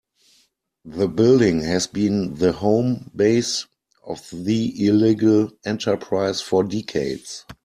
The 0.83 1.07
building 1.07 1.61
has 1.61 1.85
been 1.85 2.33
the 2.33 2.53
home 2.53 3.11
base 3.15 3.67
of 4.03 4.27
the 4.33 4.87
illegal 4.87 5.51
enterprise 5.63 6.41
for 6.41 6.63
decades. 6.63 7.45